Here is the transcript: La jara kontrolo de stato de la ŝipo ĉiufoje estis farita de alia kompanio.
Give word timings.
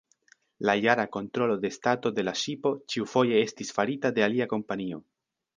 La 0.69 0.73
jara 0.85 1.03
kontrolo 1.17 1.57
de 1.65 1.71
stato 1.75 2.11
de 2.21 2.25
la 2.27 2.35
ŝipo 2.45 2.73
ĉiufoje 2.95 3.45
estis 3.49 3.73
farita 3.79 4.15
de 4.17 4.29
alia 4.31 4.53
kompanio. 4.57 5.03